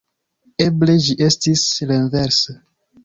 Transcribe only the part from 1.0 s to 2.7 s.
ĝi estis renverse.